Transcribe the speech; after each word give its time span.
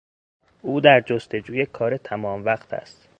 او 0.61 0.81
در 0.81 1.01
جستجوی 1.01 1.65
کار 1.65 1.97
تمام 1.97 2.43
وقت 2.45 2.73
است. 2.73 3.09